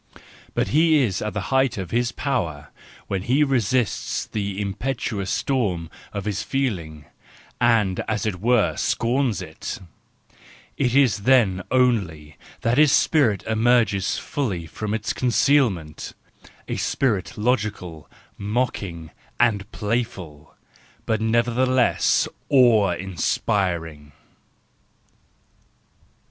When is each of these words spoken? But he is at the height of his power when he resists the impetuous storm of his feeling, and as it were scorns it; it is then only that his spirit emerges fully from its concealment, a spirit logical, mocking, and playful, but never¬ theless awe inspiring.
But 0.55 0.69
he 0.69 1.03
is 1.03 1.21
at 1.21 1.33
the 1.35 1.39
height 1.53 1.77
of 1.77 1.91
his 1.91 2.11
power 2.11 2.69
when 3.05 3.21
he 3.21 3.43
resists 3.43 4.25
the 4.25 4.59
impetuous 4.59 5.29
storm 5.29 5.91
of 6.11 6.25
his 6.25 6.41
feeling, 6.41 7.05
and 7.59 7.99
as 8.07 8.25
it 8.25 8.41
were 8.41 8.75
scorns 8.77 9.43
it; 9.43 9.77
it 10.75 10.95
is 10.95 11.17
then 11.17 11.61
only 11.69 12.35
that 12.61 12.79
his 12.79 12.91
spirit 12.91 13.43
emerges 13.43 14.17
fully 14.17 14.65
from 14.65 14.95
its 14.95 15.13
concealment, 15.13 16.13
a 16.67 16.77
spirit 16.77 17.37
logical, 17.37 18.09
mocking, 18.39 19.11
and 19.39 19.71
playful, 19.71 20.55
but 21.05 21.21
never¬ 21.21 21.53
theless 21.53 22.27
awe 22.49 22.89
inspiring. 22.93 24.13